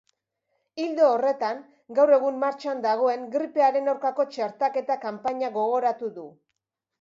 Ildo 0.83 1.09
horretan, 1.15 1.59
gaur 1.99 2.11
egun 2.17 2.39
martxan 2.43 2.81
dagoen 2.85 3.27
gripearen 3.35 3.93
aurkako 3.93 4.27
txertaketa 4.33 4.97
kanpaina 5.05 5.53
gogoratu 5.61 6.11
du. 6.19 6.27